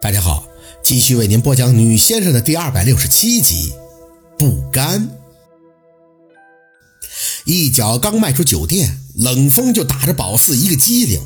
[0.00, 0.46] 大家好，
[0.80, 3.72] 继续为您播讲《女先生》的第二百六十七集。
[4.38, 5.10] 不甘，
[7.44, 11.20] 一脚刚迈出酒店，冷风就打着宝四一个激灵，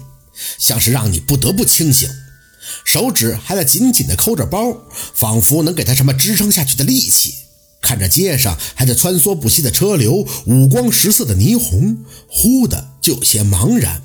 [0.56, 2.08] 像是让你不得不清醒。
[2.82, 4.74] 手指还在紧紧地抠着包，
[5.12, 7.34] 仿佛能给他什么支撑下去的力气。
[7.82, 14.00] 看着街上还在穿梭不息的车流，五光十色的霓虹，忽的就有些茫然，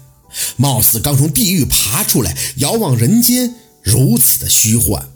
[0.57, 3.55] 貌似刚从地狱爬出来，遥望人间。
[3.87, 5.07] 如此的虚幻，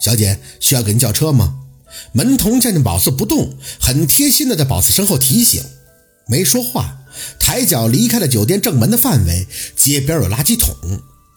[0.00, 1.56] 小姐需要给您叫车吗？
[2.12, 5.60] 门童见见宝四不动，很贴心的在宝四身后提醒，
[6.28, 6.98] 没说话，
[7.40, 9.44] 抬脚离开了酒店正门的范围。
[9.74, 10.72] 街边有垃圾桶，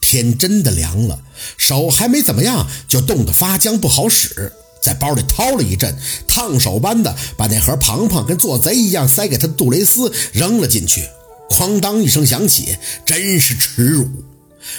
[0.00, 1.20] 天真的凉了，
[1.56, 11.08] 手还没怎么样就冻得发僵不好使，在包里掏了一阵，烫手般的把那盒庞庞跟做贼一样塞给他的杜蕾斯扔了进去，
[11.50, 14.08] 哐当一声响起，真是耻辱。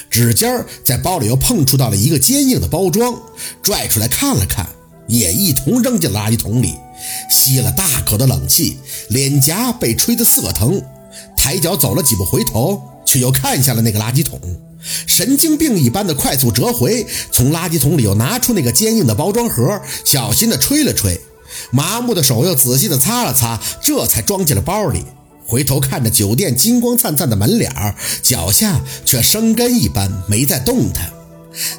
[0.09, 3.13] 指尖在包里又碰触到了一个坚硬的包装，
[3.61, 4.67] 拽出来看了看，
[5.07, 6.75] 也一同扔进垃圾桶里。
[7.29, 8.77] 吸了大口的冷气，
[9.09, 10.81] 脸颊被吹得涩疼，
[11.37, 14.39] 抬脚走了几步，回头却又看向了那个垃圾桶，
[15.05, 21.19] 神经病一般的快速折回，从垃圾桶里又拿出那个坚硬的包装盒，小心的吹了吹，
[21.69, 25.03] 麻木的手又仔细的擦了擦，这才装进了包里。
[25.45, 31.11] 回头看着酒店金光灿灿的门脸儿，脚下却生根一般没再动弹。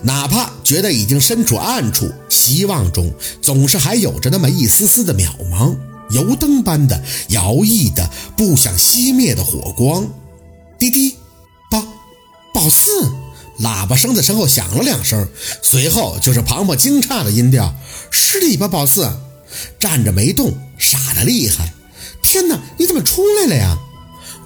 [0.03, 5.77] 哪怕觉得已经身处暗处，希望中总是还有着那么一丝丝的渺茫，
[6.11, 10.09] 油灯般的摇曳的不想熄灭的火光。
[10.79, 11.17] 滴滴，
[11.71, 11.83] 宝，
[12.55, 12.91] 宝四，
[13.61, 15.29] 喇叭声在身后响了两声，
[15.61, 17.75] 随后就是庞庞惊诧的音调
[18.11, 19.11] ：“是你吧，宝四？”
[19.79, 21.73] 站着没动，傻的厉害。
[22.27, 22.61] 天哪！
[22.77, 23.79] 你怎么出来了呀？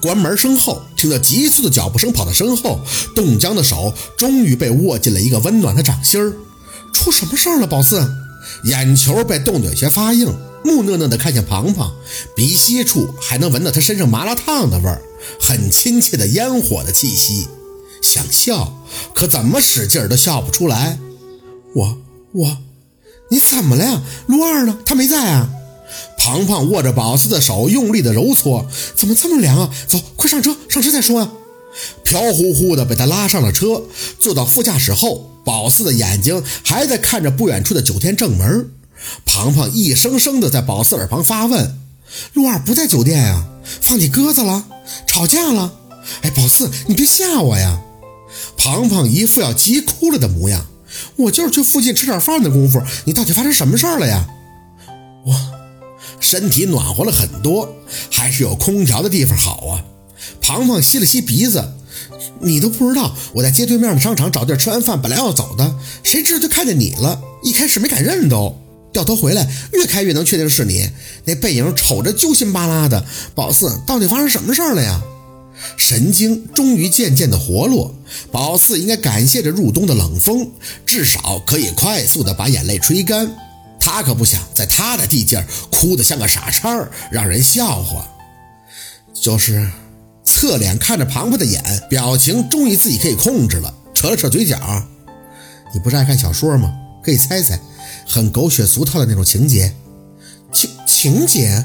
[0.03, 2.81] 关门声后，听到急促的脚步声，跑到身后，
[3.17, 6.33] 冻僵的手终于被握进了一个温暖的掌心儿。
[6.93, 8.07] 出什么事儿了，宝四？
[8.65, 11.91] 眼球被冻得有些发硬，木讷讷的看向庞庞，
[12.37, 15.01] 鼻息处还能闻到他身上麻辣烫的味儿，
[15.41, 17.49] 很亲切的烟火的气息。
[18.03, 18.85] 想笑，
[19.15, 20.99] 可怎么使劲儿都笑不出来。
[21.75, 21.99] 我
[22.33, 22.59] 我，
[23.31, 24.03] 你怎么了呀？
[24.27, 24.79] 陆二呢？
[24.85, 25.49] 他没在啊？
[26.31, 28.65] 庞庞握着宝四的手，用力的揉搓，
[28.95, 29.75] 怎么这么凉啊？
[29.89, 31.33] 走，快上车，上车再说啊！
[32.05, 33.83] 飘乎乎的被他拉上了车，
[34.21, 38.71] 坐到副驾驶后，宝四的眼睛还在看着不远处的酒店正门。
[39.27, 41.77] 庞庞一声声的在宝四耳旁发问
[42.35, 43.45] ：“陆二不在酒店呀？
[43.81, 44.67] 放你鸽子了？
[45.09, 45.73] 吵架了？
[46.23, 47.81] 哎，宝四，你别吓我呀！”
[48.57, 50.65] 庞庞一副要急哭了的模样
[51.17, 54.25] ：“我就是去附近吃点饭的功夫，你到底发生什么事儿了呀？”
[56.21, 57.75] 身体暖和了很多，
[58.13, 59.85] 还是有空调的地方好啊。
[60.41, 61.73] 庞庞吸了吸鼻子，
[62.41, 67.21] 你都不知道我在街对面的商场找地儿吃完饭，本来要走的，谁知道就看见你了。
[67.43, 68.55] 一开始没敢认都，
[68.93, 70.91] 掉头回来，越开越能确定是你。
[71.25, 73.05] 那背影瞅着揪心巴拉的。
[73.35, 75.01] 宝四，到底发生什么事儿了呀？
[75.77, 77.95] 神经终于渐渐的活络。
[78.31, 80.51] 宝四应该感谢着入冬的冷风，
[80.85, 83.31] 至少可以快速的把眼泪吹干。
[83.81, 88.07] 他可不想在他的地界哭得像个傻叉，让人笑话。
[89.13, 89.69] 就是
[90.23, 94.57] 侧脸看着庞庞的眼，表情终于自己可以控制了，扯了扯嘴角。
[95.75, 96.73] 你不是爱看小说吗？
[97.03, 97.59] 可以猜猜，
[98.07, 99.75] 很狗血俗套的那种情节。
[100.53, 101.65] 情情节？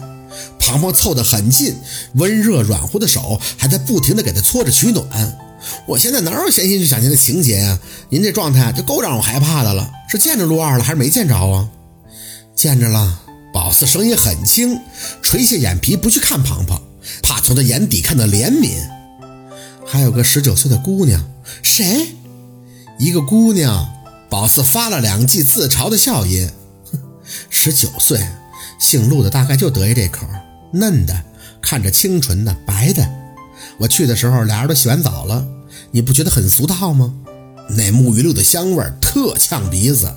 [0.59, 1.75] 庞庞凑得很近，
[2.15, 5.37] 温热软乎的手还在不停地给他搓着取暖。
[5.87, 7.79] 我现在哪有闲心去想您的情节呀？
[8.09, 9.91] 您这状态就够让我害怕的了。
[10.09, 11.69] 是见着陆二了，还是没见着啊？
[12.65, 13.21] 见着了，
[13.53, 14.81] 宝四声音很轻，
[15.21, 16.81] 垂下眼皮不去看庞庞，
[17.21, 18.71] 怕从他眼底看到怜悯。
[19.85, 21.23] 还有个十九岁的姑娘，
[21.61, 22.07] 谁？
[22.97, 23.87] 一个姑娘。
[24.31, 26.49] 宝四发了两记自嘲的笑音。
[27.51, 28.27] 十九岁，
[28.79, 30.25] 姓陆的大概就得意这口，
[30.73, 31.23] 嫩的，
[31.61, 33.07] 看着清纯的，白的。
[33.77, 35.45] 我去的时候，俩人都洗完澡了。
[35.91, 37.13] 你不觉得很俗套吗？
[37.69, 40.11] 那沐浴露的香味特呛鼻子。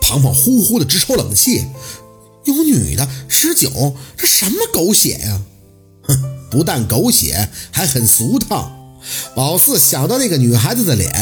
[0.00, 1.66] 庞庞呼呼的直抽冷气，
[2.44, 5.40] 有女的十九，这什么狗血呀？
[6.02, 6.20] 哼，
[6.50, 8.72] 不但狗血，还很俗套。
[9.34, 11.12] 宝四想到那个女孩子的脸，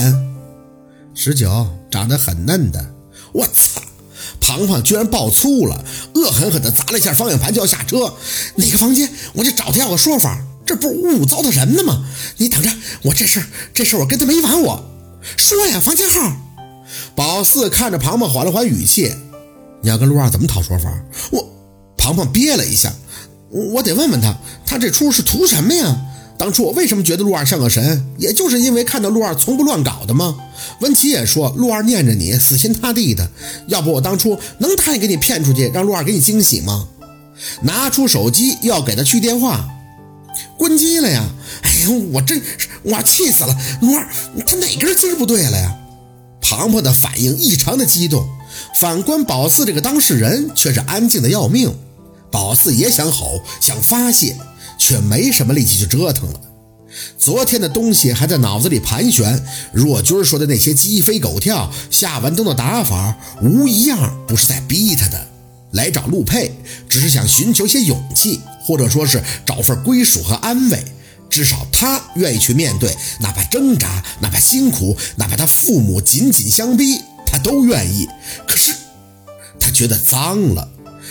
[1.15, 2.95] 十九，长得很嫩的。
[3.33, 3.83] 我操！
[4.41, 8.15] 庞庞居然爆粗了，恶狠狠地砸了一下方向盘就要下车。
[8.57, 9.09] 哪个房间？
[9.35, 10.45] 我就找他要个说法。
[10.67, 12.05] 这不是侮辱糟蹋人呢吗？
[12.39, 12.71] 你等着，
[13.03, 13.43] 我这事
[13.73, 14.61] 这事我跟他没完。
[14.63, 14.85] 我
[15.37, 16.37] 说呀，房间号。
[17.15, 19.13] 宝四看着庞庞，缓了缓语气
[19.83, 20.91] ：“你要跟陆二怎么讨说法？”
[21.31, 21.47] 我
[21.97, 22.93] 庞庞憋了一下
[23.51, 24.35] ：“我得问问他，
[24.65, 26.01] 他这出是图什么呀？
[26.39, 30.39] 当初我为什么觉得陆二像个神，也就是因为看到陆二从不乱搞的吗？
[30.81, 33.29] 文琪也说陆二念着你，死心塌地的。
[33.67, 36.89] 要不我当初能答应给你骗出去，让陆二给你惊喜吗？
[37.63, 39.69] 拿出手机要给他去电话，
[40.57, 41.29] 关机了呀！
[41.63, 42.41] 哎呀，我真
[42.83, 43.55] 我气死了！
[43.83, 44.09] 陆二，
[44.47, 45.77] 他哪根筋不对了呀？
[46.41, 48.29] 庞庞的反应异常的激动，
[48.77, 51.75] 反观宝四这个当事人却是安静的要命。
[52.31, 54.37] 宝四也想吼，想发泄。
[54.83, 56.41] 却没什么力气去折腾了。
[57.19, 59.45] 昨天的东西还在脑子里盘旋，
[59.75, 65.29] 若军说的那些鸡飞狗跳、夏文东的打法，无一样不是在逼他的。
[65.73, 66.53] 来找陆佩，
[66.89, 70.83] 只是想寻求些勇气，或者说是找份归属和安慰。
[71.41, 78.07] 至少他愿意去面对，哪怕挣扎，哪怕辛苦，哪怕他父母紧紧相逼，他都愿意。
[78.47, 78.75] 可是，
[79.59, 80.69] 他觉得脏了。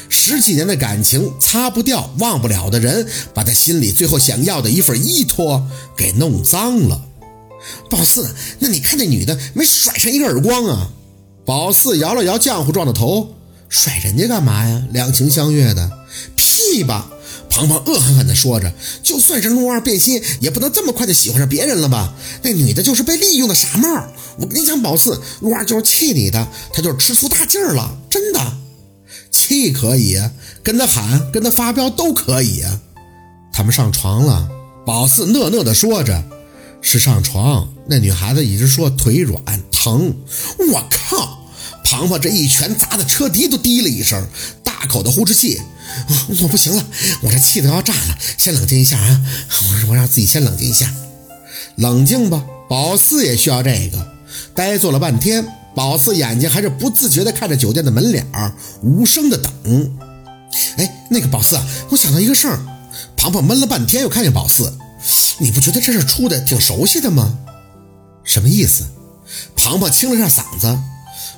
[0.08, 5.68] 十几年的感情擦不掉、忘不了的人，把他心里最后想要的一份依托
[5.98, 7.02] 给弄脏了。
[7.90, 8.30] 宝四，
[8.60, 10.92] 那你看那女的没甩上一个耳光啊？
[11.44, 13.34] 宝四摇了摇浆糊状的头，
[13.68, 14.84] 甩人家干嘛呀？
[14.92, 15.92] 两情相悦的，
[16.36, 17.10] 屁吧！
[17.50, 18.72] 庞庞恶狠狠地说着，
[19.04, 22.14] 就算是陆二变心，也不能这么快就喜欢上别人了吧？
[22.44, 24.08] 那女的就是被利用的傻帽。
[24.38, 28.40] 我跟你讲，宝四，陆二就是气你的，他就是吃醋大劲儿了，真的。
[29.32, 30.18] 气可以，
[30.64, 32.64] 跟他喊，跟他发飙都可以。
[33.52, 34.50] 他们上床了，
[34.86, 36.24] 宝四讷讷地说着
[36.82, 40.16] ：“是上床。”那女孩子一直说腿软疼。
[40.72, 41.50] 我靠！
[41.84, 44.26] 庞庞这一拳砸的车底都滴了一声，
[44.64, 45.60] 大口的呼哧气。
[46.42, 46.86] 我不行了，
[47.22, 48.18] 我这气都要炸了。
[48.38, 49.22] 先冷静一下啊！
[49.86, 50.94] 我我让自己先冷静一下，
[51.76, 52.44] 冷静吧。
[52.70, 54.14] 宝四也需要这个。
[54.54, 55.46] 呆坐了半天。
[55.76, 59.54] 宝四眼睛还是不自觉地看着酒店的门脸儿，无声的等。
[60.78, 61.58] 哎，那个宝四，
[61.90, 62.60] 我想到一个事儿。
[63.16, 64.74] 庞庞闷了半天，又看见宝四，
[65.38, 67.38] 你不觉得这事出的挺熟悉的吗？
[68.24, 68.86] 什么意思？
[69.56, 70.78] 庞庞清了下嗓子，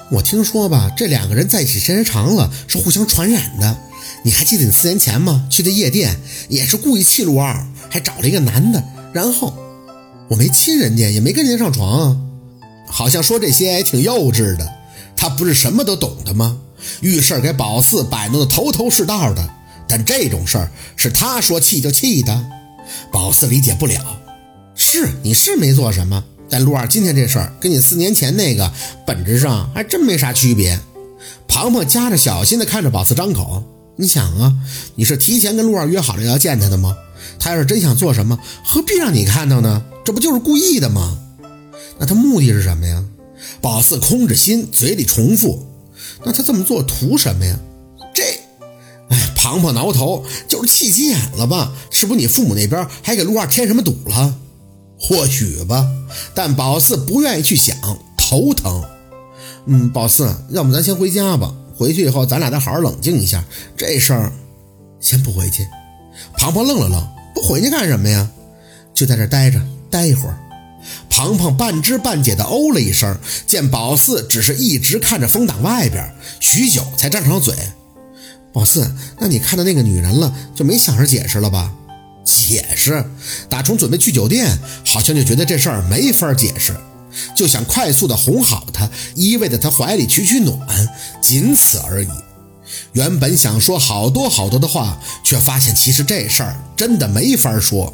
[0.10, 3.78] 我听说吧，这两个人在一起时间长了是互相传染的。
[4.24, 5.48] 你还记得你四年前吗？
[5.50, 6.20] 去的夜店
[6.50, 9.54] 也是故意气陆二，还找了一个男的，然后
[10.30, 12.20] 我没亲人家，也没跟人家上床。
[12.88, 14.74] 好像说这些也挺幼稚的，
[15.16, 16.58] 他不是什么都懂的吗？
[17.02, 19.50] 遇事给宝四摆弄的头头是道的，
[19.88, 22.46] 但这种事儿是他说气就气的，
[23.12, 24.20] 宝四理解不了。
[24.76, 28.72] 是你是没做什么，但陆二今天这事儿跟你四年前那个
[29.06, 30.80] 本质上还真没啥区别。
[31.48, 33.64] 庞庞夹着小心的看着宝四张口，
[34.02, 34.58] 你想啊，
[34.96, 36.98] 你是提前跟陆二约好了要见他的吗？
[37.38, 39.84] 他要是真想做什么，何必让你看到呢？
[40.04, 41.20] 这不就是故意的吗？
[42.00, 43.04] 那他目的是什么呀？
[43.62, 45.68] 宝四空着心，嘴里重复。
[46.24, 47.60] 那他这么做图什么呀？
[48.12, 48.24] 这，
[49.10, 51.72] 哎，庞庞挠头，就是气急眼了吧？
[51.92, 54.36] 是不是你父母那边还给陆二添什么堵了？
[55.00, 55.88] 或许吧，
[56.34, 57.78] 但宝四不愿意去想，
[58.18, 58.84] 头疼。
[59.68, 61.54] 嗯，宝四，要不咱先回家吧？
[61.82, 63.44] 回去以后咱俩再好好冷静一下
[63.76, 64.32] 这事儿。
[65.00, 65.68] 先不回去。
[66.38, 68.30] 庞庞愣了愣，不回去干什么呀？
[68.94, 70.38] 就在这待着，待一会儿。
[71.10, 73.18] 庞庞半知半解的哦了一声，
[73.48, 76.08] 见宝四只是一直看着风挡外边，
[76.40, 77.56] 许久才张上嘴。
[78.54, 81.74] 宝四，那你看到那个女人了，就没想着解释了吧？
[82.24, 83.04] 解释？
[83.50, 84.56] 打从准备去酒店，
[84.86, 86.76] 好像就觉得这事儿没法解释，
[87.36, 90.58] 就想快速的哄好她，依偎在她怀里取取暖，
[91.22, 92.08] 仅此而已。
[92.94, 97.94] 原本想说好多好多的话，却发现其实这事儿真的没法说。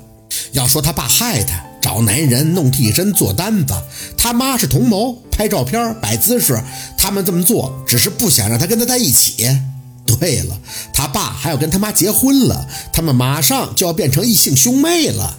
[0.51, 1.63] 要说他爸害他。
[1.79, 3.73] 找男人弄替身做单子，
[4.17, 6.61] 他妈是同谋拍照片摆姿势，
[6.97, 9.47] 他们这么做只是不想让他跟他在一起。
[10.05, 10.59] 对了，
[10.91, 15.37] 他爸还要跟他妈结婚了，他们马上就要变成异性兄妹了。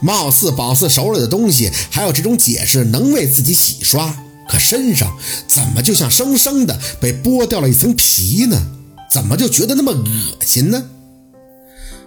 [0.00, 4.16] 貌似宝四手里的东西还有这种解释能为自己洗刷，
[4.48, 5.16] 可身上
[5.48, 8.66] 怎么就像生生的被剥掉了一层皮呢？
[9.10, 10.84] 怎么就觉得那么恶心呢？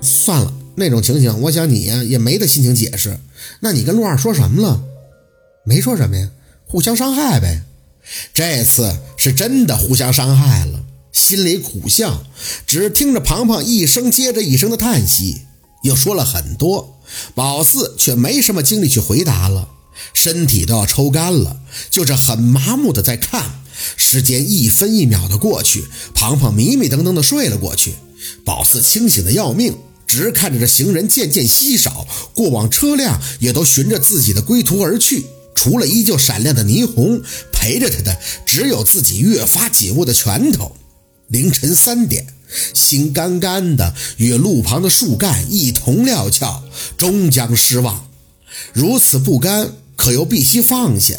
[0.01, 0.53] 算了。
[0.75, 3.19] 那种情形，我想你呀也没得心情解释。
[3.59, 4.81] 那你跟陆二说什么了？
[5.65, 6.29] 没说什么呀，
[6.65, 7.63] 互相伤害呗。
[8.33, 10.79] 这次是真的互相伤害了，
[11.11, 12.23] 心里苦笑，
[12.65, 15.41] 只听着庞庞一声接着一声的叹息，
[15.83, 16.98] 又说了很多。
[17.33, 19.69] 宝四却没什么精力去回答了，
[20.13, 23.61] 身体都要抽干了，就是很麻木的在看。
[23.95, 27.93] 时间一分一秒的过去，庞庞迷迷瞪瞪的睡了过去，
[28.43, 29.77] 宝四清醒的要命。
[30.05, 35.23] 直看着这行人渐渐稀少，过往车辆也都循着自己的归途而去，
[35.53, 40.75] 除了依旧闪亮的霓虹，陪着他的只有自己越发紧握的拳头。
[41.27, 42.25] 凌晨三点，
[42.73, 46.63] 心干干的与路旁的树干一同料峭，
[46.97, 48.07] 终将失望。
[48.73, 51.15] 如此不甘，可又必须放下。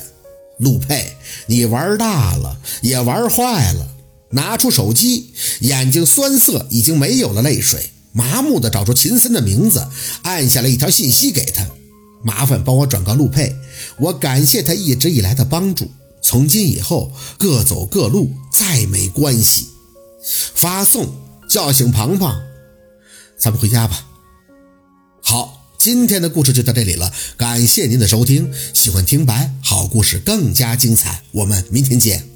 [0.58, 3.88] 陆佩，你玩大了，也玩坏了。
[4.32, 9.88] 拿出手机，眼睛酸涩，已经没有了泪水，麻木的找出秦森的名字，
[10.22, 11.66] 按下了一条信息给他。
[12.22, 13.56] 麻烦帮我转告陆佩，
[13.98, 15.90] 我感谢他一直以来的帮助。
[16.22, 19.69] 从今以后，各走各路，再没关系。
[20.54, 21.12] 发送
[21.48, 22.40] 叫醒庞庞，
[23.38, 24.06] 咱们回家吧。
[25.22, 28.52] 好，今天的故事就到这里了，感谢您的收听。
[28.74, 32.29] 喜欢听白好故事更加精彩，我们明天见。